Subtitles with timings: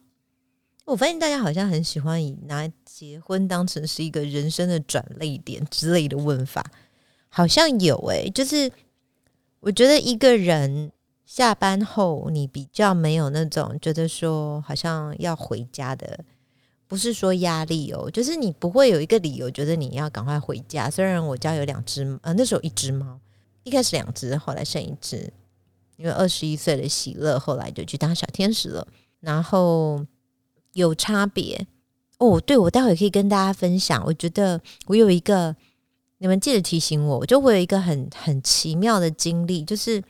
[0.85, 6.71] 我发现大家好像很喜欢以拿结婚当成是一个人生的转泪点之类的问法，
[7.29, 8.71] 好像有诶，就是
[9.61, 10.91] 我觉得一个人
[11.25, 16.23] 下班后，你比较没有那种觉得说好像要回家的，
[16.87, 20.89] 不是说压力哦，就是你不会有一个理由觉得你要赶快回家。
[20.89, 23.19] 虽然我家有两只，呃，那时候一只猫，
[23.63, 25.31] 一开始两只，后来剩一只。
[25.95, 28.85] 因为二十一岁的喜乐后来就去当小天使了，
[29.19, 30.03] 然后
[30.73, 31.65] 有差别
[32.17, 32.41] 哦。
[32.41, 34.03] 对，我待会可以跟大家分享。
[34.03, 35.55] 我觉得我有一个，
[36.17, 37.19] 你们记得提醒我。
[37.19, 40.03] 我就会有一个很很奇妙的经历，就是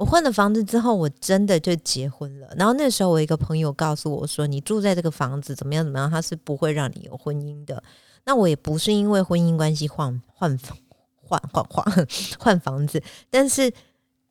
[0.00, 2.48] 我换了房子之后，我真的就结婚了。
[2.56, 6.10] 然后那时候我一个朋友告诉我说：“你住在这个房子怎么样怎么样？
[6.10, 7.82] 他是不会让你有婚姻的。”
[8.24, 10.74] 那我也不是因为婚姻关系换换房
[11.14, 12.06] 换换换
[12.38, 13.70] 换房子，但是。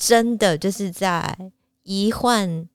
[0.02, 1.52] 真的就是在
[1.84, 2.66] 一换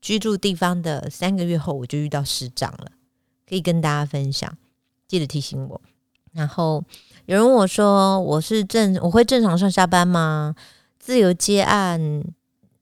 [0.00, 2.86] 居住地方的三个月后，我就遇到师长了，
[3.46, 4.56] 可以跟大家分享，
[5.06, 5.78] 记得提醒我。
[6.32, 6.82] 然后
[7.26, 10.54] 有人问我说：“我是正我会正常上下班吗？
[11.02, 12.22] 自由接案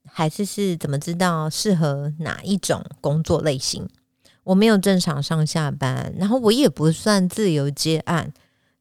[0.04, 3.88] 还是是怎么知道适合哪一种工作类型？”
[4.44, 8.32] 我没有正常上下班，然后我也不算自由接案，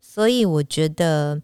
[0.01, 1.41] 所以我觉得。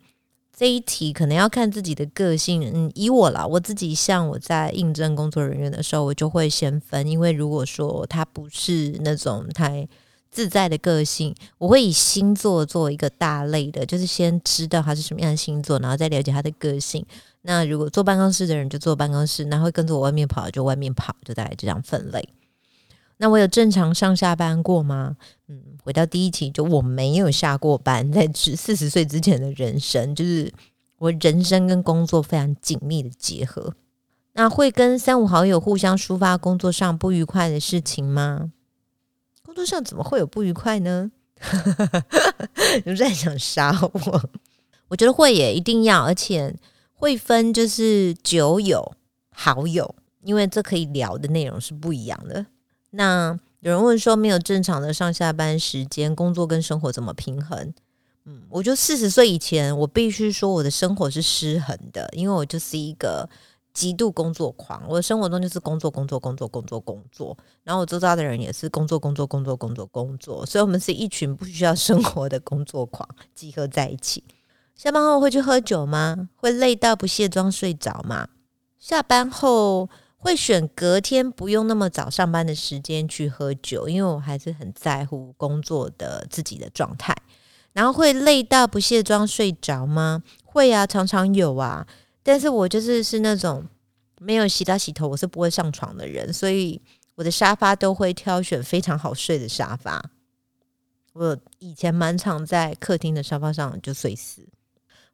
[0.58, 2.72] 这一题可能要看自己的个性。
[2.74, 9.86] 嗯，以我啦，我自己像我在应征工作人员的时候，我就会先分，因为如果说他不是那种太
[10.32, 17.06] 自在的个性，我会以星座做一个大类的，就是先知道他是什么样的星座，然后再了解他的个性。
[17.48, 22.28] 那如果坐办公室的人就坐办公室，那会跟着我外面跑就外面跑，就大概这样分类。
[23.18, 25.16] 那我有正常上下班过吗？
[25.48, 30.52] 嗯，回到第一题，就我没有下过班，在四十岁之前的人生，就是
[30.98, 33.74] 我人生跟工作非常紧密的结合。
[34.34, 38.52] 那会跟三五好友互相抒发工作上不愉快的事情吗？
[39.46, 41.12] 工作上怎么会有不愉快呢？
[42.84, 44.30] 你们在想杀 我？
[44.88, 46.54] 我觉得会耶，一定要，而且
[46.96, 48.94] 会分就是酒友、
[49.30, 52.46] 好友，因为这可以聊的内容是不一样的。
[52.92, 57.74] 那有人问说，没有正常的上下班时间，工作跟生活怎么平衡？
[58.26, 63.30] 嗯，我就四十岁以前，我必须说我的生活是失衡的，因为我就是一个
[63.74, 74.24] 极度工作狂，我的生活中就是工作、工作、工作、工作、工作，然后我周遭的人也是工作、工作、工作、工作、工作，所以我们是一群不需要生活的工作狂集合在一起。
[74.76, 76.30] 下班后会去喝酒吗？
[76.36, 78.28] 会累到不卸妆睡着吗？
[78.78, 79.90] 下班后。
[80.18, 87.16] 会选隔天不用那么早上班的时间去喝酒，因为我还是很在乎工作的自己的状态。
[87.74, 90.24] 然后会累到不卸妆睡着吗？
[90.44, 91.86] 会啊，常常有啊。
[92.24, 93.64] 但是我就是是那种
[94.20, 96.82] 没有洗澡洗头，我是不会上床的人，所以
[97.14, 100.04] 我的沙发都会挑选非常好睡的沙发。
[101.14, 104.42] 我以前蛮常在客厅的沙发上就睡死。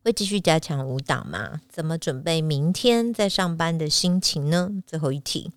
[0.03, 1.61] 会继续加强舞蹈吗？
[1.69, 4.71] 怎么准备明天在上班的心情呢？
[4.85, 5.51] 最后一题，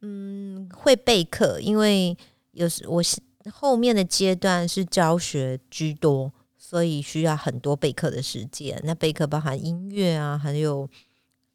[0.00, 2.16] 嗯，会备课，因为
[2.52, 3.02] 有时我
[3.50, 8.80] 后面的阶段是教学居多，所以需要很多备课的时间。
[8.84, 10.88] 那备课包含音乐啊，还有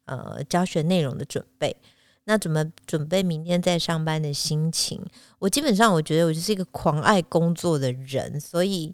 [0.06, 1.76] 呃教学内容的准备。
[2.24, 5.00] 那怎么准备明天在上班的心情？
[5.38, 8.92] 我基本上我觉得我就是一个狂爱工作的人，所以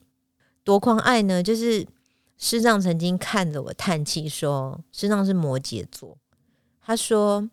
[0.62, 1.42] 多狂爱呢？
[1.42, 1.86] 就是
[2.42, 6.18] 师长曾经看着我叹气说：“师长是摩羯座。”
[6.84, 7.48] 他说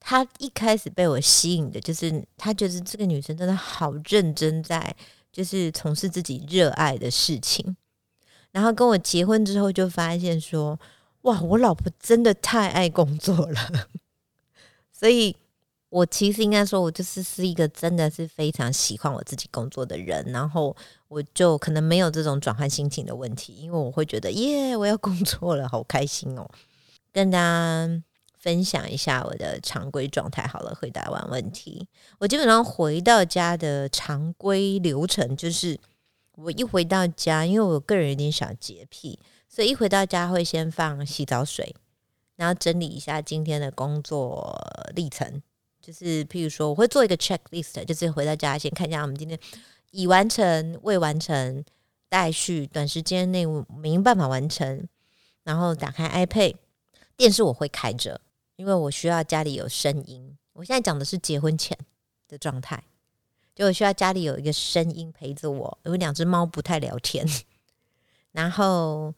[0.00, 4.96] 他一开始被我吸引的就是他觉得这个女生真的好认真，在
[5.30, 7.76] 就是从事自己热爱的事情。
[8.52, 10.80] 然后跟我结婚之后，就发现说
[11.22, 13.88] ：“哇，我老婆真的太爱工作了。”
[14.90, 15.36] 所以，
[15.92, 20.24] 我其实应该说，我就是是一个真的是非常喜欢我自己工作的人。
[20.32, 20.74] 然后，
[21.06, 26.48] 我就可能没有这种转换心情的问题，因为我会觉得，耶，我要工作了，好开心哦！
[27.12, 28.02] 跟大家
[28.38, 30.46] 分享一下我的常规状态。
[30.46, 31.86] 好了，回答完问题，
[32.18, 35.78] 我基本上回到家的常规流程就是，
[36.36, 41.76] 我一回到家，因为我个人有点小洁癖，所以一回到家会先放洗澡水。
[42.36, 44.58] 然后整理一下今天的工作
[44.94, 45.42] 历程，
[45.82, 49.38] 就是譬如说，我会做一个 checklist，就是回到家先看一下我们今天
[49.90, 51.64] 已完成、未完成、
[52.08, 53.44] 待续、短时间内
[53.76, 54.88] 没办法完成。
[55.42, 56.54] 然后打开 iPad，
[57.16, 58.20] 电视我会开着，
[58.54, 60.38] 因为我需要家里有声音。
[60.52, 61.76] 我现在讲的是结婚前
[62.28, 62.82] 的状态，
[63.54, 67.26] 就我需要家里有一个声音陪着我，因为两只猫不太聊天。
[68.30, 69.12] 然后。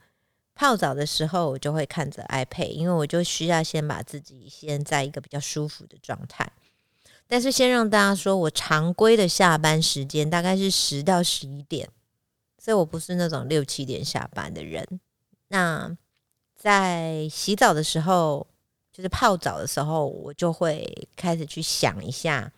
[0.54, 6.50] 泡澡的时候，我就会看着 iPad，因为我就需要先把自己先在一个比较舒服的状态。
[7.26, 11.88] 但是先让大家说，我常规的下班时间大概是十到十一点，
[12.58, 15.00] 所以我不是那种六七点下班的人。
[15.48, 15.96] 那
[16.54, 18.46] 在洗澡的时候，
[18.92, 22.52] 就是泡澡的时候，我就会开始去想一下。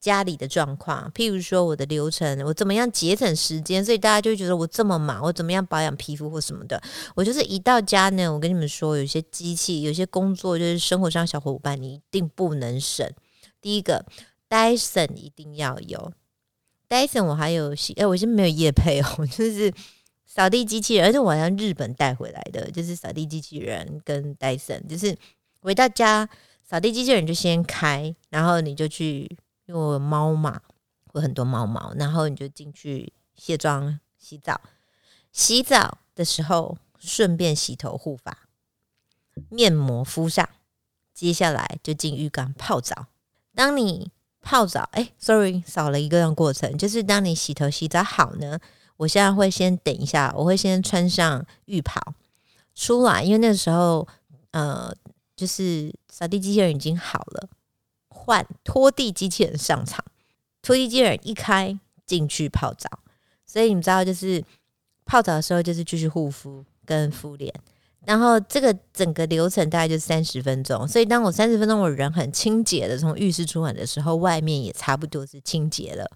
[0.00, 6.82] 家里的状况，譬如说我的流程，我怎么样节省时间，所以大家就觉得我这么忙，我怎么样保养皮肤或什么的。
[7.14, 13.06] 我就是一到家呢，我跟你们说，有些机器，有些工作，就是生活上小伙伴，你一定不能省。
[13.60, 14.06] 第一个
[14.48, 16.10] ，Dyson 一定要有
[16.88, 19.70] ，Dyson 我还有，哎，我是没有夜配哦， 就是
[20.24, 25.14] 扫地机器人，而且我像日本带回来的，就是扫地机器人跟 Dyson，就是
[25.60, 26.26] 回到家，
[26.64, 29.36] 扫地机器人就先开，然后你就去。
[29.70, 30.62] 因为猫嘛，
[31.06, 34.60] 会很多猫毛，然后你就进去卸妆、洗澡。
[35.30, 38.48] 洗澡的时候顺便洗头、护发，
[39.48, 40.48] 面膜敷上，
[41.14, 43.06] 接下来就进浴缸泡澡。
[43.54, 48.58] 当你泡澡，哎，sorry，少了一个过程，就是当你洗头、洗澡好呢，
[48.96, 52.14] 我现在会先等一下，我会先穿上浴袍
[52.74, 54.08] 出来，因为那时候
[54.50, 54.92] 呃，
[55.36, 57.48] 就是扫地机器人已经好了。
[58.30, 60.04] 换拖地机器人上场，
[60.62, 62.88] 拖地机器人一开进去泡澡，
[63.44, 64.40] 所以你们知道，就是
[65.04, 67.52] 泡澡的时候就是继续护肤跟敷脸，
[68.06, 70.86] 然后这个整个流程大概就三十分钟。
[70.86, 76.08] 所以当我三十分钟我人很清洁的从浴室出来的时候，外面也差不多是清洁了，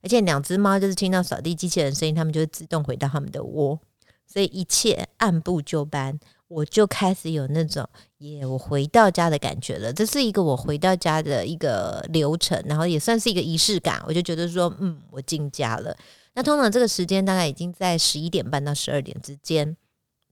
[0.00, 3.78] 而且两只猫就是听到扫地机器人声音，它们就会自动回到它们的窝，
[4.26, 6.18] 所以一切按部就班。
[6.48, 7.88] 我就开始有那种
[8.18, 9.92] 耶，我回到家的感觉了。
[9.92, 14.00] 这是一个我回到家的一个流程，然后也算是一个仪式感。
[14.06, 15.96] 我就觉得说，嗯，我进家了。
[16.34, 19.76] 那通常这个时间大概已经在十一点半到十二点之间。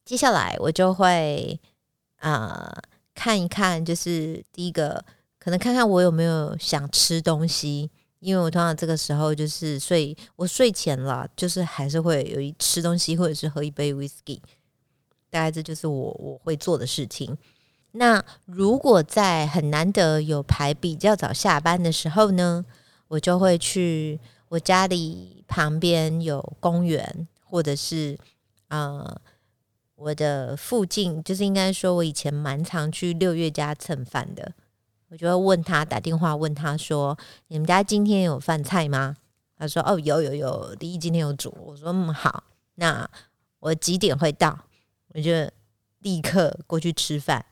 [0.05, 1.59] 接下来我就会
[2.19, 2.71] 啊
[3.15, 5.05] 看一看，就是第一个
[5.39, 14.39] 可能看看我有没有想吃东西，因为我通常这个时候就是睡，我睡前了，就是还是会有一吃东西或者是喝一杯 whisky。
[15.35, 17.37] 大概这就是我我会做的事情。
[17.91, 22.65] 那如果在很难得有排比较早下班的时候呢，
[23.09, 28.17] 我就会去我家里旁边有公园，或者是
[28.69, 29.21] 呃
[29.97, 34.53] 我的附近，就是应该说我以前蛮常去六月家蹭饭的。
[35.09, 39.17] 我就会问他打电话问他说：“你们家今天有饭菜吗？”
[39.59, 42.45] 他说：“哦，有有有，第一今天有煮。”我说：“嗯，好，
[42.77, 43.09] 那
[43.59, 44.57] 我几点会到？”
[45.15, 45.31] 我就
[46.01, 47.43] 立刻过去吃饭，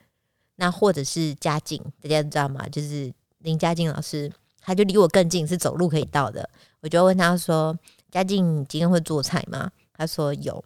[0.56, 2.68] 那或者是嘉靖，大家知道吗？
[2.68, 6.50] 就是林嘉靖老师，他就离我更近，是走路可以到的。
[6.80, 7.78] 我就问他说
[8.10, 10.62] ：“嘉靖今天会做菜吗？”他说有。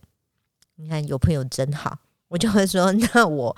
[0.78, 1.98] 你看有朋友真好，
[2.28, 3.56] 我就会说：“那我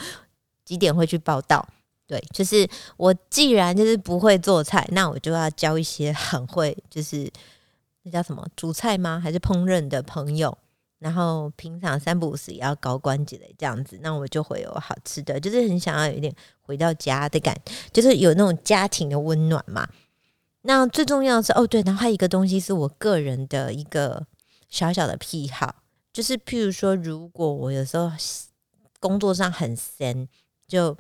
[0.65, 1.69] 几点会去报道？”
[2.07, 7.31] 对，就是我既然就是不会做菜，那我就要教一些很会，就是
[8.03, 9.21] 那叫什么煮菜吗？
[9.21, 10.57] 还是烹饪的朋友。
[10.99, 17.57] 然后平常三不五时也要高关节的这样子，那我就会有好吃的，就是很想要有一点回到家的感，
[17.93, 19.89] 就是有那种家庭的温暖嘛。
[20.63, 24.27] 那最重要的是哦，对，然后还有一个东西是我个人的一个
[24.69, 28.11] 小小的癖好，就是譬如说，如果我有时候
[28.99, 30.29] 工作上很闲，
[30.67, 30.95] 就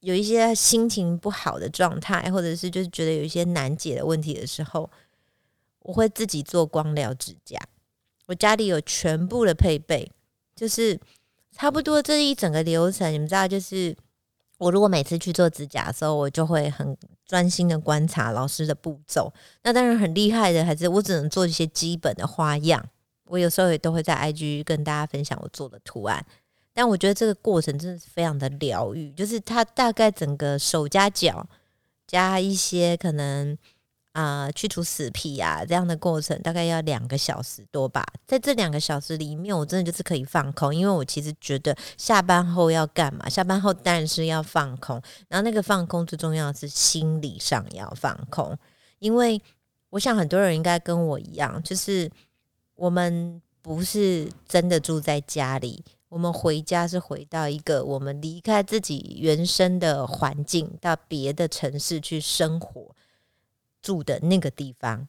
[0.00, 4.90] 有一些心情不好的状态，或者是就是觉得有一些难解的问题的时候，
[5.78, 7.56] 我会自己做光疗指甲。
[8.26, 10.10] 我家里有全部的配备，
[10.54, 10.98] 就是
[11.52, 13.94] 差不多这一整个流程，你们知道，就是
[14.58, 19.32] 我如果每次去做指甲的时候，我就会很专心的观察老师的步骤。
[19.62, 22.84] 那当然很厉害的，还是我只能做一些基本的花样。
[23.26, 26.24] 我有时候也都会在 IG 跟大家分享我做的图案，
[26.72, 31.46] 但我觉得这个过程真的是非常的疗愈，就是它大概整个手加脚
[32.06, 33.56] 加一些可能
[34.14, 38.02] 啊去除死皮啊这样的过程，大概要两个小时多吧。
[38.26, 43.28] 在这两个小时里面，我真的就是可以放空，因为我其实觉得下班后要干嘛？
[43.28, 48.58] 下班后当然是要放空，然后那个放空最重要的是心理上要放空，
[48.98, 49.40] 因为
[49.90, 52.10] 我想很多人应该跟我一样，就是。
[52.76, 62.92] 我们不是真的住在家里，我们回家是回到一个我们离开自己原生的环境，到别的城市去生活
[63.84, 65.06] 住的那个地方。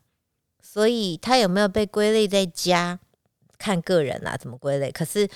[0.61, 2.99] 所以，他有没有被归类在家，
[3.57, 4.91] 看个人啦，怎么归类？
[4.91, 5.27] 可是，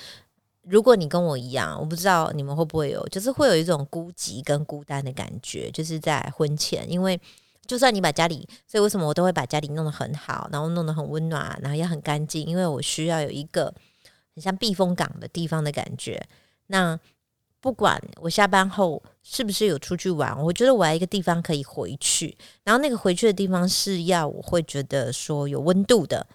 [0.62, 7.18] 如果你跟我一样，我不知道你们会不会有，就是会有一种孤寂跟孤单的感觉，就是在婚前，因为。
[7.66, 13.72] 就算你把家里，所以为什么我都会把家里弄得很好，然后弄得很温暖，然后也很干净，因为我需要有一个
[14.34, 16.20] 很像避风港的地方的感觉。
[16.66, 16.98] 那
[17.60, 26.26] 不管我下班后是不是有出去玩，我觉得我要一个地方可以回去，然后那个回去的地方是要我会觉得说有温度的，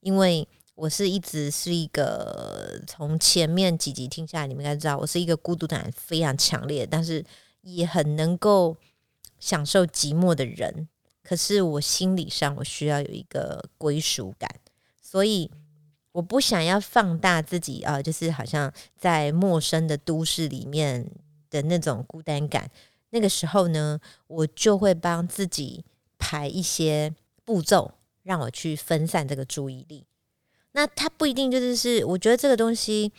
[0.00, 7.24] 因为我是一直是一个从前面几集听下来，你们应该知道我是一个孤独感非常强烈，但是
[7.62, 8.76] 也很能够。
[9.42, 10.88] 享受寂寞的人，
[11.20, 14.48] 可是我心理上我需要有一个归属感，
[15.02, 15.50] 所以
[16.12, 21.10] 我不想要放大自己啊，就是好像在陌生的都市里面
[21.52, 22.68] 的那种孤单感。
[23.10, 25.84] 那个时候呢，我就会帮自己
[26.18, 27.92] 排一些步骤，
[28.24, 30.04] 让我去分散这个注意力。
[30.72, 33.12] 那它不一定就是是，我觉得这个东西。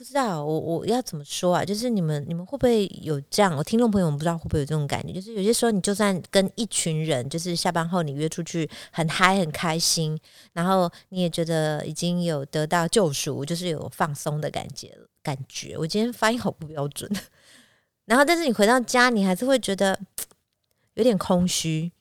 [0.00, 1.62] 不知道我我要怎么说啊？
[1.62, 3.54] 就是你们你们会不会有这样？
[3.54, 5.12] 我听众朋友们不知道会不会有这种感觉？
[5.12, 10.18] 就是有些时候你就算跟一群人，就是下班后你约出去很嗨很开心，
[10.54, 14.90] 然后你也觉得已经有得到救赎，就是有放松的感觉
[15.22, 15.76] 感觉。
[15.76, 17.10] 我今天发音好不标准。
[18.06, 20.00] 然后但是你回到家，你还是会觉得
[20.94, 21.92] 有点空虚。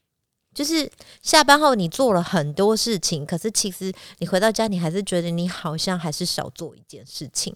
[0.54, 0.90] 就是
[1.22, 7.54] 下班后你做了很多事情，可是其实你回到家，你还是觉得你好像还是少做一件事情。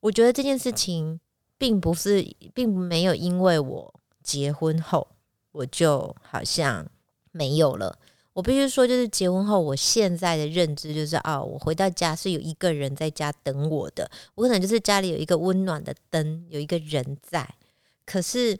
[0.00, 1.20] 我觉得这件事情
[1.56, 2.22] 并不是，
[2.54, 5.08] 并没有因为我结婚后
[5.52, 6.86] 我就好像
[7.32, 7.98] 没有了。
[8.34, 17.56] 我必须说，就是结婚后，我现在的认知就是啊，我回到家是有一个人在家等我的，我可能就是家里有一个温暖的灯，有一个人在。
[18.06, 18.56] 可是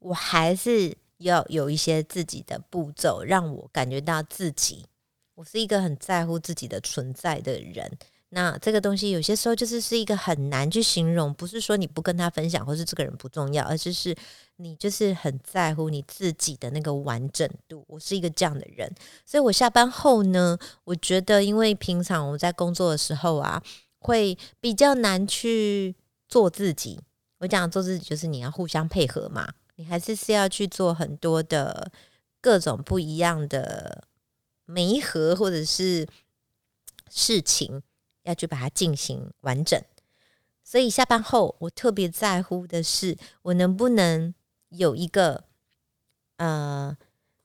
[0.00, 4.84] 我还是要有一些自己的步骤，让我感觉到自己，
[5.36, 7.96] 我是一个很在乎自己的存在的人。
[8.34, 14.12] 那这个东西有些时候就是是一个很难去形容，不是说你不跟他分享，或是这个人不重要，而是是
[14.56, 17.84] 你就是很在乎你自己的那个完整度。
[17.86, 18.92] 我是一个这样的人，
[19.24, 23.62] 所以我下班后呢，我觉得因为平常我在工作的时候啊，
[24.00, 25.94] 会比较难去
[26.28, 26.98] 做自己。
[27.38, 31.88] 我讲做自己就是你要互相配合嘛，你还是是要去做很多的
[32.40, 34.02] 各种不一样的
[34.64, 36.04] 媒合或者是
[37.08, 37.80] 事情。
[38.24, 39.80] 要去把它进行完整，
[40.62, 44.34] 所以下班后我特别在乎的是，我能不能
[44.70, 45.44] 有一个
[46.38, 46.96] 呃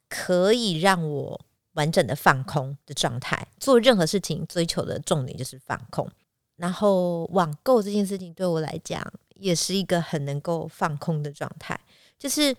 [0.08, 3.48] 可以让我完整的放空的状态。
[3.60, 6.10] 做任何事情追求的重点就是放空。
[6.56, 9.06] 然后网购这件事情对我来讲
[9.36, 11.80] 也是一个很能够放空的状态。
[12.18, 12.56] 就是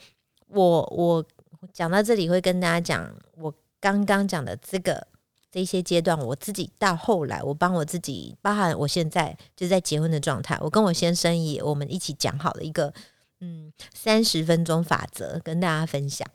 [0.46, 1.26] 我我
[1.72, 5.06] 讲到这里会跟大家讲，我刚刚讲的这个。
[5.50, 12.92] 这些阶段，我自己到后来，我帮我自己，包含我现在就在结婚的状态，我跟我先生也，我们一起讲好了一个，
[13.40, 16.26] 嗯，三十分钟法则，跟大家分享。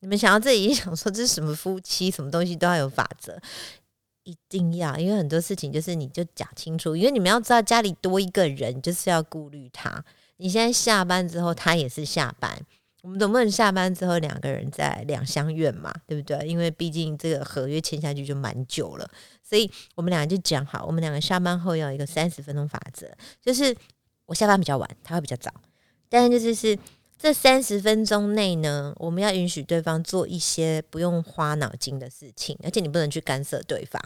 [0.00, 3.36] 你们想要自己想说这是什么夫妻，什么东西都要有法则，
[4.24, 10.04] 一定要，因为很多事情就是你就讲清楚，因为你们要知道家里多一个人就是要顾虑他。
[10.36, 12.60] 你现在下班之后，他也是下班。
[13.02, 16.46] 我们总不能下班之后两个人在两相怨嘛，对不对？
[16.46, 19.08] 因为毕竟这个合约签下去就蛮久了，
[19.42, 23.08] 所以我们两个就讲好，我们两个下班后要一个三十分钟法则，
[23.40, 23.74] 就是
[24.26, 25.52] 我下班比较晚，他会比较早，
[26.08, 26.78] 但是就是是
[27.16, 34.00] 这三十分钟内呢，我们要允许对方做一些不用花脑筋的事情，而且你不能去干涉对方。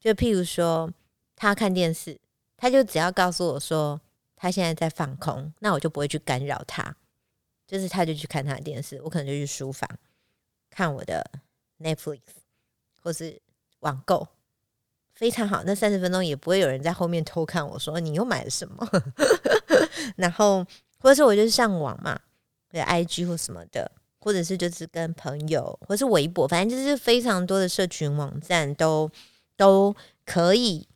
[0.00, 0.90] 就譬如说，
[1.36, 2.18] 他看电视，
[2.56, 4.00] 他就只要告诉我说
[4.34, 6.96] 他现在在放空，那我就不会去干扰他。
[7.72, 9.88] 就是他就去看他的电视，我可能就去书房
[10.68, 11.24] 看我的
[11.80, 12.20] Netflix
[13.00, 13.40] 或是
[13.80, 14.28] 网购，
[15.14, 15.62] 非常好。
[15.64, 18.86] 那三十分钟也不会有人在后面偷看我说你又买了什么。
[20.16, 20.62] 然后
[20.98, 22.20] 或者是我就是上网嘛，
[22.68, 29.10] 对 IG 或什么的，或者是就是跟朋友，或是微博，反正就是非常多的社群网站都
[29.56, 30.86] 都可以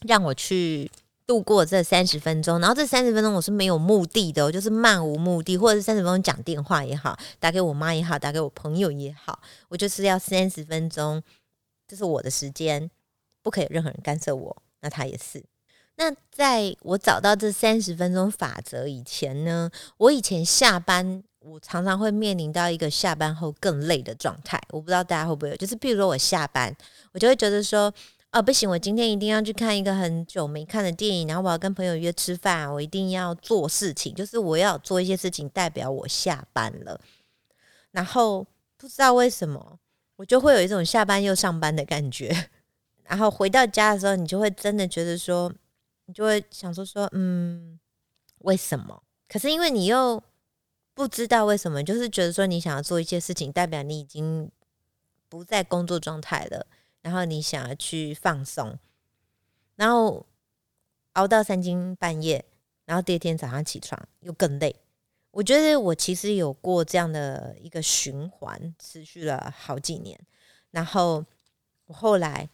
[0.00, 0.90] 让我去。
[1.26, 11.22] 度过这三十分钟，然后这三十分钟我是没有目的的，我就是漫无目的，或者是三十分钟讲电话也好，打给我妈也好，打给我朋友也好，我就是要三十分钟，
[11.88, 12.90] 这是我的时间，
[13.42, 14.62] 不可以任何人干涉我。
[14.82, 15.42] 那他也是。
[15.96, 24.60] 那在我找到这三十分钟法则以前呢，我以前下班，我常常会面临到一个下班后更累的状态。
[24.68, 26.76] 我不知道大家会不会有，就是比如说我下班，
[27.12, 27.90] 我就会觉得说。
[28.34, 28.68] 哦，不行！
[28.68, 37.00] 我今天一定要去看一个很久没看的电影，然后我要跟朋友约吃饭，我一定要做事情，就是我要做一些事情，代表我下班了。
[37.92, 38.44] 然后
[38.76, 39.78] 不知道为什么，
[40.16, 42.50] 我就会有一种下班又上班的感觉。
[43.04, 45.52] 然后回到家的时候，你就会真的觉得说，
[46.06, 47.78] 你就会想说说，嗯，
[48.38, 49.00] 为什么？
[49.28, 50.20] 可是因为你又
[50.92, 54.50] 不知道为什么，就是觉得说你想要做一些事情，代表你已经
[55.28, 56.66] 不在工作状态了。
[57.04, 58.78] 然后你想要去放松，
[59.76, 60.24] 然后
[61.12, 62.42] 熬到三更半夜，
[62.86, 64.74] 然后第二天早上起床又更累。
[65.30, 70.18] 我觉得我其实有过这样的一个循环，持续了好几年。
[70.70, 71.22] 然后
[71.84, 72.48] 我后来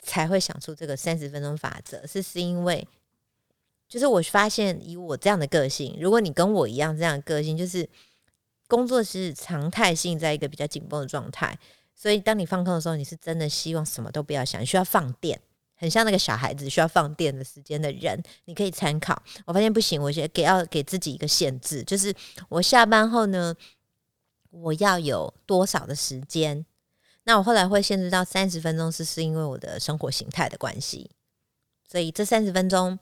[0.00, 2.88] 才会想出这个三十分钟法则，是是因为
[3.86, 7.88] 就是我发现以我这样的个性，如果你跟我一样这样的个性，就是
[8.66, 11.56] 工作是常态性在一个比较紧绷的状态。
[11.98, 15.40] 所以，当你放空的时候，你是真的希望什么都不要想，需要放电，
[15.76, 19.20] 很像那个小孩子需要放电的时间的人，你可以参考。
[19.46, 22.14] 我发现不行，我觉得给要给自己一个限制，就是
[22.50, 23.54] 我下班后呢，
[24.50, 26.66] 我要有多少的时间？
[27.24, 31.10] 那我后来会限制到三十分钟，是是因为我的生活形态的关系。
[31.90, 32.98] 所以这三十分钟，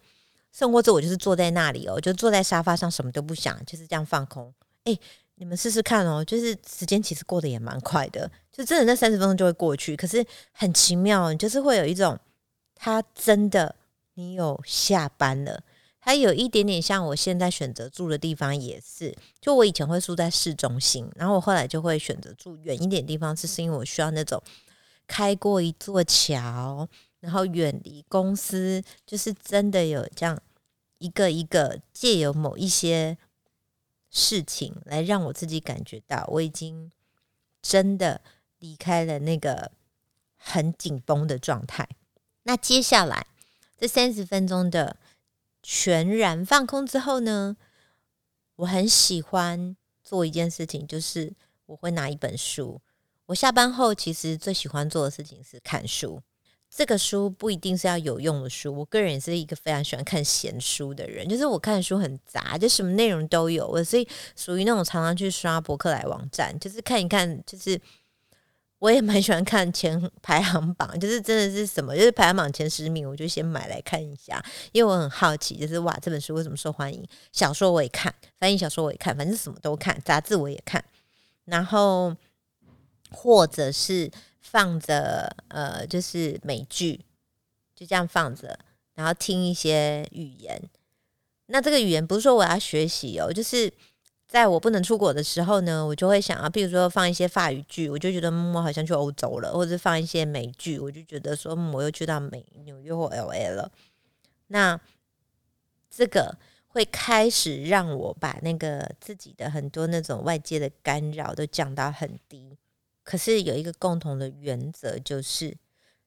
[0.52, 4.54] 生活着我就是坐在那里哦，就坐在沙发上，什么都不想，就是这样放空。
[4.84, 4.98] 诶。
[5.36, 9.96] 你们试试看哦，就是时间其实过得也蛮快的，就真的那三十分钟就会过去。
[9.96, 12.16] 可是很奇妙，就是会有一种，
[12.74, 13.74] 他真的
[14.14, 15.60] 你有下班了，
[16.00, 19.12] 它有一点点像我现在选择住的地方也是。
[19.40, 24.40] 就我以前会住在市中心，然后我后来就会选择住远一点地方，是是因为我需要那种
[25.08, 30.40] 开过一座桥，然后远离公司，就是真的有这样
[30.98, 33.18] 一个一个借由某一些。
[34.16, 36.92] 事情来让我自己感觉到我已经
[37.60, 38.20] 真的
[38.60, 39.72] 离开了那个
[40.36, 41.88] 很紧绷的状态。
[42.44, 43.26] 那接下来
[43.76, 44.96] 这三十分钟的
[45.64, 47.56] 全然放空之后呢，
[48.54, 51.34] 我很喜欢做一件事情，就是
[51.66, 52.80] 我会拿一本书。
[53.26, 56.22] 我下班后其实最喜欢做的事情是看书。
[56.76, 67.80] 这个书不一定是要有用的书，我个人也是一个非常喜欢看闲书的人，就是我看书很杂，就什么内容都有，我所以属于那种常常去刷博客来网站，就是看一看，就是
[68.80, 77.06] 我也蛮喜欢看前排行榜，就是真的是什么，就是排行榜前十名，我就先买来看一下，因为我很好奇，就是哇，这本书为什么受欢迎？
[77.30, 80.84] 小说我也看，翻译小说我也看，反正什么都看，杂志我也看，
[81.44, 82.16] 然后
[83.12, 84.10] 或者是。
[84.44, 87.00] 放着呃，就是美剧，
[87.74, 88.56] 就这样放着，
[88.94, 90.62] 然后听一些语言。
[91.46, 93.72] 那这个语言不是说我要学习哦，就是
[94.28, 103.72] 在我不能出国的时候呢，我就会想啊，比如说放一些法语剧，我就觉得嗯我好像去欧洲了；或者放一些美剧，我就觉得说我又去到美纽约或 L A 了。
[104.48, 104.78] 那
[105.90, 106.36] 这个
[106.68, 112.56] 会开始让我把那个自己的很多那种外界的干扰都降到很低。
[113.04, 115.56] 可是有一个共同的原则，就是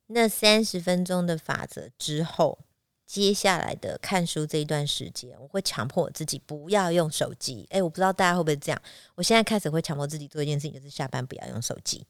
[0.07, 2.59] 那三十分钟的法则之后，
[3.05, 7.65] 接下来的看书这一段时间，我会强迫我自己不要用手机。
[7.69, 8.81] 诶，我不知道大家会不会这样。
[9.15, 12.05] 我现在开始会强迫自己做一件事情，就是下班不要用手机，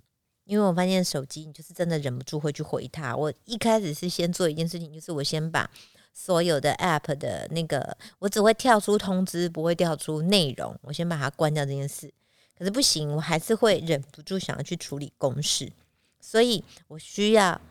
[0.46, 3.16] 因为我发现手机你就是真的忍不住会去回它。
[3.16, 5.70] 我一开始是先做一件事情，就是我先把
[6.14, 12.12] 所有的 App 的那个，我只会跳出通知，不会跳出内容，我先把它关掉这件事。
[12.58, 15.72] 可是不行，我还是会忍不住想要去处理公事，
[16.20, 17.62] 所以我需要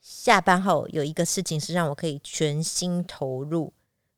[0.00, 3.72] 下班后有一个事情是让我可以全心投入，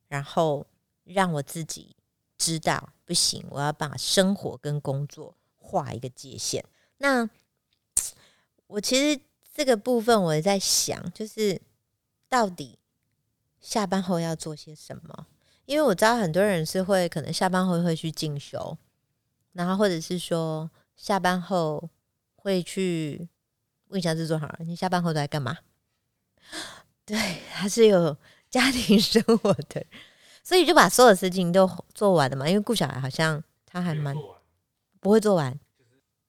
[0.07, 0.65] 然后
[1.03, 1.95] 让我自己
[2.37, 6.63] 知道不行，我要把生活跟工作画一个界限。
[6.99, 7.29] 那
[8.67, 9.21] 我其实
[9.53, 11.61] 这个部分我也在想，就是
[12.29, 12.79] 到底
[13.59, 15.27] 下班后要做些什么？
[15.65, 18.77] 因为我知道很多人是会可能下班后会去进修，
[19.55, 21.89] 然后或者是说下班后
[22.35, 23.27] 会去
[23.87, 25.57] 问一下制作好了，你下班后都在干嘛？
[27.05, 27.17] 对，
[27.53, 28.15] 他是有
[28.51, 29.83] 家庭生活的，
[30.43, 32.47] 所以就把所有事情都做完了嘛。
[32.47, 34.15] 因为顾小孩好像他还蛮
[34.99, 35.57] 不会做完。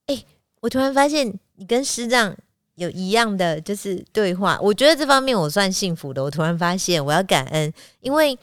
[0.07, 0.25] 哎，
[0.61, 2.37] 我突然发现你跟师长
[2.77, 6.23] 有一样的就是对话，我觉得这方面我算幸福的。
[6.23, 8.39] 我突然发现我要感恩，因为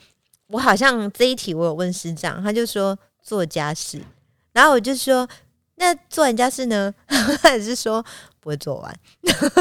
[0.48, 4.02] 我好像这一题我有问师长，他就说做家事，
[4.54, 5.28] 然后我就说
[5.74, 6.94] 那做完家事呢，
[7.42, 8.02] 他也是说？
[8.40, 8.94] 不会做完，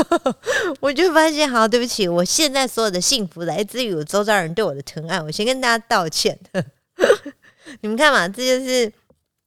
[0.81, 6.37] 我就发现，好，对不起，我现在所有的幸福来自于我周遭人对我的疼爱，我先跟大家道歉。
[7.79, 8.91] 你们看嘛，这就是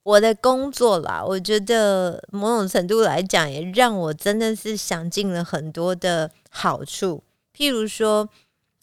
[0.05, 1.23] 我的工作啦。
[1.23, 7.23] 我觉得某种程度来讲，也让我真的是想尽了很多的好处。
[7.55, 8.27] 譬如说，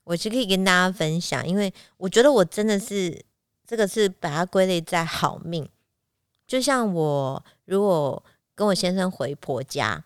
[0.04, 3.20] 我是可以跟大家分享，因为我觉得我真的是
[3.66, 5.68] 这个是把它归类在好命。
[6.48, 8.24] 就像我如果
[8.56, 10.04] 跟我先生回婆家。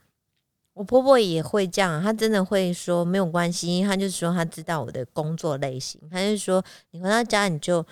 [0.74, 7.84] 我婆婆也会这样，她真的会说没有关系，她就是说她知道我的工作类型，她就说你回到家你就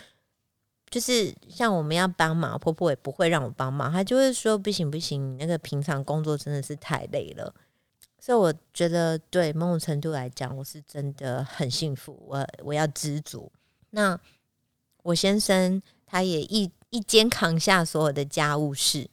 [0.92, 7.52] 就是像我们要帮忙，婆婆也不会让我帮忙，她就会说不行不行，那个平常工作真的是太累了，
[8.20, 13.52] 所以我觉得对某种程度来讲，我是真的很幸福，我我要知足。
[13.90, 14.16] 那
[15.02, 19.10] 我先生他也一一肩扛下所有的家务事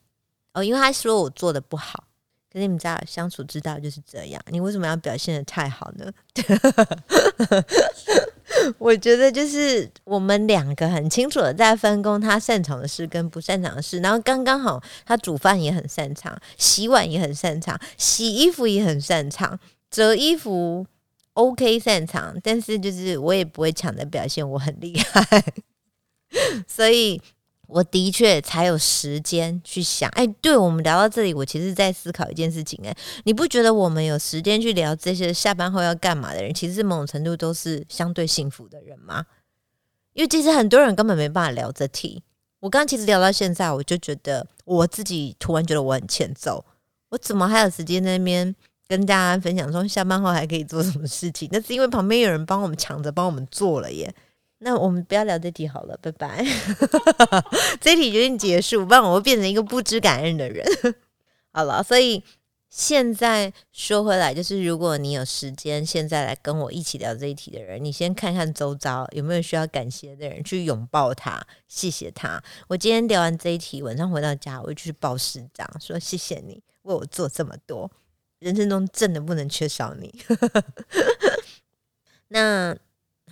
[0.55, 2.05] 哦，因为他说我做的不好。
[2.53, 6.12] 可是你们知道相处之道就是这样，你为什么要表现的太好呢？
[8.77, 19.59] 我觉得就是我们两个很清楚的在分工，他擅长的事跟不擅长的事，然后刚刚好，他煮饭也很擅长，洗碗也很擅长，洗衣服也很擅长，
[19.90, 20.87] 折衣服
[21.33, 25.42] OK 擅长，但是就是我也不会抢着表现我很厉害，
[26.68, 27.23] 所以。
[27.73, 39.25] 我的确才有时间去想，哎，对我们聊到这里，我其实在思考一件事情，哎，你不觉得我们有时间去聊这些下班后要干嘛的人，其实某种程度都是相对幸福的人吗？
[40.13, 42.23] 因为其实很多人根本没办法聊这题。
[42.61, 46.65] 我刚其实聊到现在，我就觉得我自己突然觉得我很欠揍，
[47.09, 48.55] 我怎么还有时间在那边
[48.87, 51.49] 跟大家分享说下班后还可以做什么事情？
[51.51, 54.15] 那是因为旁边有人帮我们抢着帮我们做了耶。
[54.64, 56.44] 那我们不要聊这题好了，拜拜。
[57.83, 60.64] 这题决定结束，不然我会变成一个不知感恩的人。
[61.53, 62.22] 好了，所以
[62.68, 72.40] 现在说回来，就是如果你有时间，现在来跟我一起聊这一题的人，你先看看周遭有没有需要感谢的人，去拥抱他，谢谢他。
[72.68, 77.90] 我今天聊完这一题，晚上回到家，我就去报师长，说谢谢你为我做这么多，
[78.38, 80.14] 人生中真的不能缺少你。
[82.29, 82.77] 那。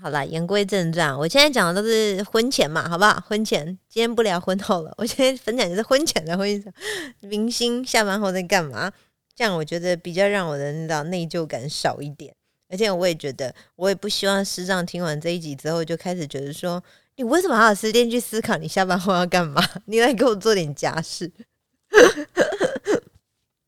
[0.01, 3.23] 好了，言归正传，我现在讲的都是婚前嘛，好不好？
[3.29, 4.95] 婚前，今天不聊婚后了。
[4.97, 6.73] 我现在分享就是婚前的婚姻，
[7.21, 8.91] 明星下班后在干嘛？
[9.35, 12.35] 这样我觉得比较让我的那种内疚感少一点。
[12.71, 16.83] 而且我也觉得，我也不希望师长听完这一集之后就开始觉得说，
[17.17, 19.63] 你为什么还有时间去思考你下班后要干嘛？
[19.85, 21.31] 你来给我做点家事。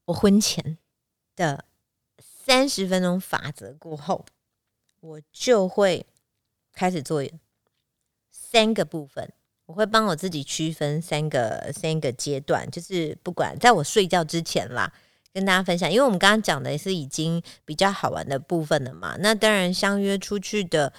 [0.07, 0.79] 我婚前
[1.37, 1.67] 的
[2.47, 4.25] 三十分钟法则过后，
[5.01, 6.07] 我就会。
[6.73, 7.23] 开始做
[8.31, 9.33] 三个部分，
[9.67, 14.93] 我会帮我自己区分三个三个阶段，就是不管在我睡觉之前啦，
[15.33, 19.17] 跟大家分享，因为我们刚刚讲的是已经比较好玩的部分了嘛。
[19.21, 20.93] 那当然相约出去的，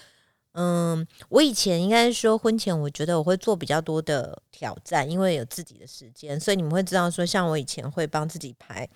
[0.53, 8.87] 嗯，我以前应该说婚前，我觉得我会做比较多的挑战，因为有自己的时间，所以你们会知道说，像我以前会帮自己排，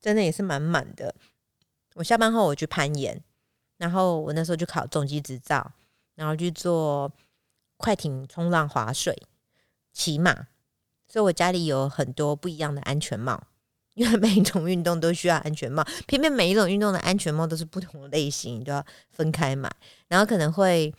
[0.00, 1.14] 真的也是满满的。
[1.94, 3.20] 我下班后我去攀岩，
[3.76, 5.72] 然后我那时候就考重机执照。
[6.18, 7.12] 然后去做
[7.76, 9.16] 快艇、冲浪、划水、
[9.92, 10.48] 骑马，
[11.06, 13.40] 所以我家里有很多不一样的安全帽，
[13.94, 19.70] 因为每一种运动都需要安全帽，偏偏每一种运动的安全帽都是不同的类型，都要分开买。
[20.08, 20.92] 然后可能会，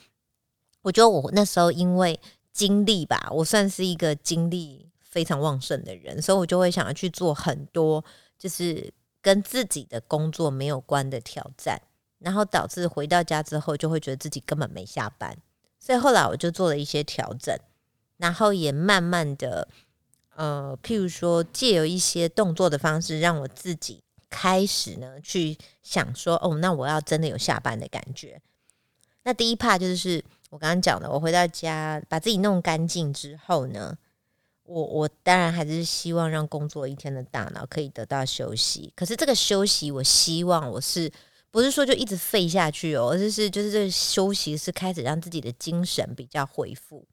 [0.84, 2.18] 我觉得我那时候因为
[2.54, 8.02] 精力吧，我算是一个精力非常旺盛的人，所以我就会想要去做很多
[8.38, 8.90] 就是
[9.22, 11.82] 跟自己的工作没有关的挑战。
[12.20, 15.38] 然后导致回到家之后就会觉得自己根本没下班，
[15.80, 17.58] 所以后来我就做了一些调整，
[18.18, 19.66] 然后也慢慢的，
[20.36, 28.42] 呃，譬如说借由一些动作的方式，让我自己开始呢去想说，哦，那我要真的有下班的感觉。
[29.24, 33.98] 那第一 part 就是我刚刚讲的，我回到家把自己弄干净之后呢，
[34.64, 41.10] 我我当然还是希望让工作一天的大脑可以得到休息，可是这个休息，我希望我是。
[41.52, 47.08] 不是说就一直废下去哦，而是就是这休息是开始让自己的精神比较恢复，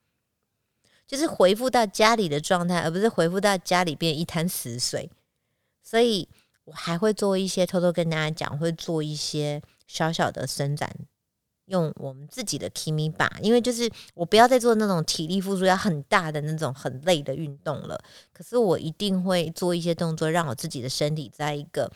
[1.06, 5.10] 就是恢复到家里的状态，而不是恢复到家里变一滩死水。
[5.82, 6.28] 所以
[6.64, 10.94] 我还会做一些偷偷跟大家讲，会做一些小小的伸展，
[11.64, 17.98] 用我们自己的 Kimi 把，因为就是我不要再做那种体力付出要很大的那种很累的运动了。
[18.34, 21.90] 可是我一定会做一些动作，让我自己的身体在一个。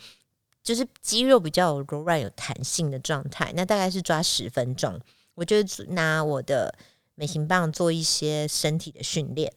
[0.63, 4.99] 就是肌肉比较柔软、有弹性的状态，那大概是抓十分钟。
[5.33, 5.55] 我就
[5.87, 6.77] 拿我的
[7.15, 9.51] 美型棒做一些身体的训练，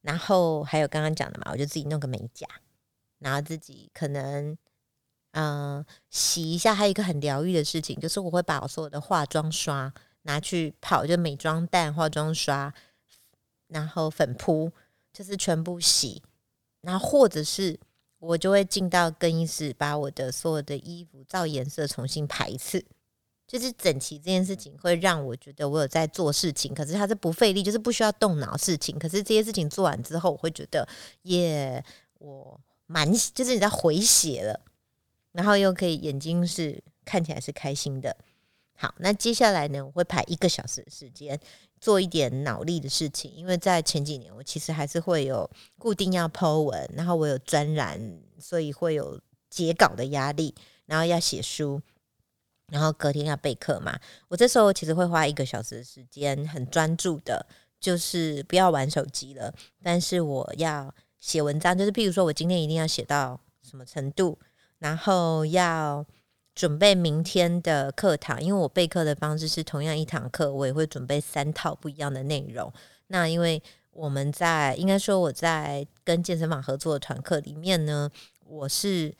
[0.00, 2.46] 然后还有刚刚讲的嘛，我就自己弄个美甲，
[3.18, 4.56] 然后自己可能
[5.32, 6.74] 嗯洗一下。
[6.74, 12.72] 还有一个很疗愈的事情，就是我会把我所有的化妆刷拿去泡，就美妆蛋、化妆刷，
[13.66, 14.72] 然后粉扑，
[15.12, 16.22] 就是全部洗，
[16.80, 17.78] 然后或者是。
[18.20, 22.84] 我就会进到更衣室，把我的所有的衣服照颜色重新排一次，
[23.46, 28.98] 就是整齐这件事情会让我觉得我有在做事情，可是它是不费力，就是不需要动脑事情。
[28.98, 30.86] 可是这些事情做完之后，我会觉得
[31.22, 31.82] 耶，
[32.18, 34.60] 我蛮就是你在回血了，
[35.32, 38.14] 然后又可以眼睛是看起来是开心的。
[38.76, 41.40] 好，那接下来呢，我会排一个小时的时间。
[41.80, 51.80] 做一点脑力的事情，因为在前几年，我其实还是会有固定要剖文，然后我有专栏，所以会有截稿的压力，然后要写书，
[52.68, 53.98] 然后隔天要备课嘛。
[54.28, 57.46] 我这时候其实会花一个小时的时间，很专注的，
[57.80, 59.54] 就是不要玩手机了。
[59.82, 64.38] 但是我要写文章，就是譬如说我今天一定要写到什么程度，
[64.78, 66.04] 然后要。
[66.54, 72.72] 准备明天的课堂，因为我备课的方式是同样一堂课，我也会准备三套不一样的内容。
[73.06, 78.10] 那因为我们在应该说我在跟健身房合作的团课里面呢，
[78.46, 79.14] 我是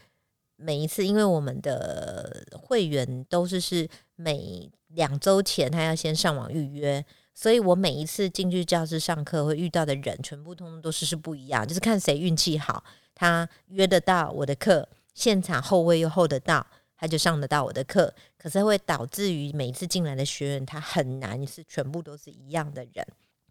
[0.56, 16.66] 每一次，因为我们的会员都是是每两周前他要先上网预约，所以我每一次进去教室上课会遇到的人，全部通通都是是不一样，就是看谁运气好，他约得到我的课，现场后位又候得到。
[17.00, 23.06] 他就上得到我的课，可是会导致于每一次进来的学员，他很难是全部都是一样的人。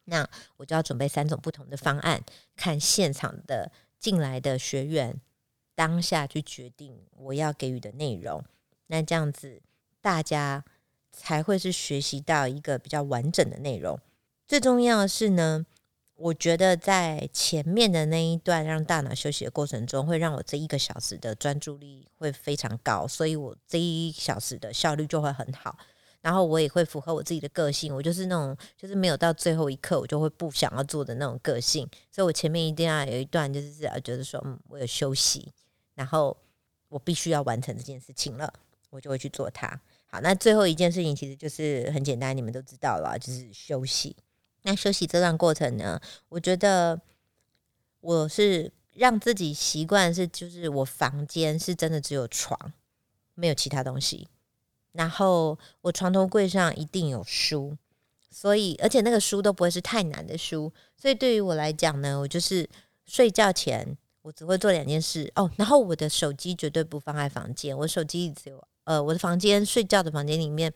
[0.06, 2.24] 那我就要准备三种不同的方案，
[2.56, 5.20] 看现场的进来的学员
[5.74, 8.44] 当下去决定我要给予的内容。
[8.86, 9.60] 那这样子
[10.00, 10.64] 大家
[11.12, 14.00] 才会是学习到一个比较完整的内容。
[14.46, 15.66] 最重要的是呢。
[16.22, 25.78] 我觉得在前面的那一段让大脑休息的过程中，会让我这一个小时的专注力会非常高，所以我这一小时的效率就会很好。
[26.20, 31.90] 然后我也会符合我自己的个性，我就是那种就是没有到最后一刻我就会不想要做的那种个性。
[32.12, 33.72] 所以我前面一定要有一段就是
[34.04, 35.54] 觉得说，嗯，我有休息，
[35.96, 36.36] 然后
[36.90, 38.54] 我必须要完成这件事情了，
[38.90, 39.80] 我就会去做它。
[40.08, 44.18] 好，那最后一件事情其实就是很简单，你们都知道了，就是休息。
[44.64, 46.00] 那休息这段过程呢？
[46.28, 47.00] 我觉得
[48.02, 52.74] 我是让自己习惯是，就是我房间是真的只有床，
[53.36, 54.28] 没有其他东西。
[54.92, 57.78] 然后我床头柜上一定有书，
[58.30, 60.72] 所以而且那个书都不会是太难的书。
[60.98, 62.68] 所以对于我来讲呢，我就是
[63.06, 65.50] 睡觉前我只会做两件事哦。
[65.56, 70.74] 然后我的手机绝对不放在房间，我手机只有呃我的房间睡觉的房间里面。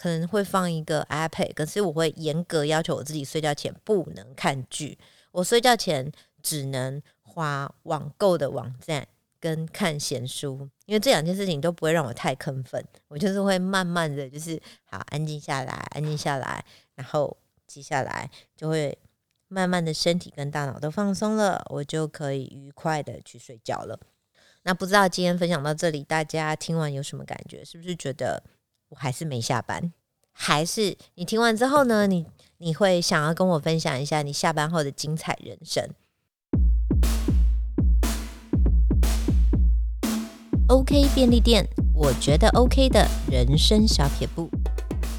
[0.00, 4.98] 可能会放一个 iPad，可是我会严格要求我自己睡觉前不能看剧。
[5.30, 6.10] 我睡觉前
[6.42, 9.06] 只能花网购的网站
[9.38, 12.82] 跟看闲书，因为这两件事情都不会让我太亢奋。
[13.08, 17.36] 我就是会慢慢的就是好安静下来，安静下来，然后
[17.66, 18.96] 接下来就会
[19.48, 24.00] 慢慢的身体跟大脑都放松了，我就可以愉快的去睡觉了。
[24.62, 27.62] 那不知道今天分享到这里，大家听完有什么感觉？
[27.62, 28.42] 是不是觉得？
[28.90, 29.92] 我还是没下班，
[30.32, 32.08] 还是你听完之后呢？
[32.08, 32.26] 你
[32.58, 35.88] 你会想要跟我分享一下你下班后的精彩人生
[40.68, 44.50] ？OK 便利店，我觉得 OK 的人生小撇步。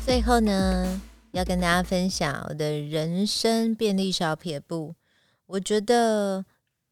[0.05, 4.95] 最后呢，要跟大家分享我的人生便利小撇步。
[5.45, 6.45] 我觉得。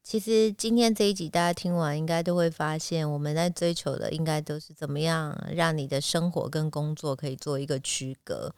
[0.10, 8.52] 其实今天这一集大家听完，应该都会发现，我们在追求的应该都是怎么样让你的生活跟工作可以做一个区隔。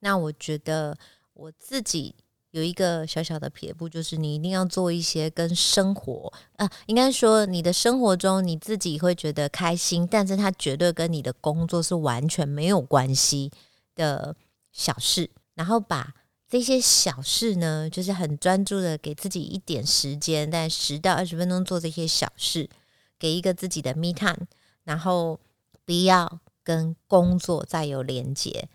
[0.00, 0.98] 那我觉得
[1.34, 2.16] 我自己
[2.50, 13.52] 有一个小小的撇步，就是你一定要做一些跟生活啊，应该说你的生活中你自己会觉得开心，但是它绝对跟你的工作是完全没有关系
[13.94, 14.34] 的
[14.72, 16.12] 小事，然后把。
[16.48, 22.70] 这些小事呢，就是很专注的给自己一点时间，在十到二十分钟做这些小事，
[23.18, 24.46] 给一个自己的 me time，
[24.84, 25.38] 然后
[25.84, 28.66] 不要跟工作再有连接。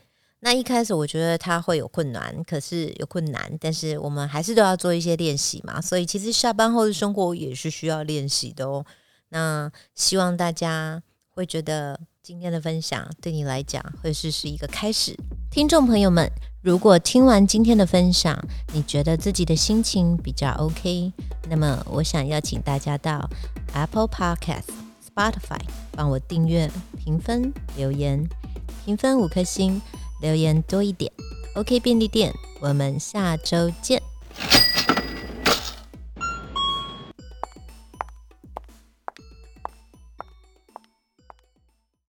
[0.41, 5.81] 那一开始我觉得他会有困难，可是有困难，但是我们还是都要做一些练习嘛。
[5.81, 8.85] 所以其实下班后的生活也是需要练习的哦。
[9.29, 15.17] 那希望大家会觉得今天的分享对你来讲会是是一个开始。
[15.49, 16.29] 听众朋友们，
[16.63, 21.11] 如果听完今天的分享，你觉得自己的心情比较 OK，
[21.49, 23.29] 那么我想邀请大家到
[23.73, 24.69] Apple Podcast、
[25.05, 25.59] Spotify
[25.91, 28.27] 帮我订阅、评分、留言，
[28.85, 29.81] 评分五颗星。
[30.21, 31.11] 留言多一点
[31.55, 34.01] ，OK 便利店，我们下周见。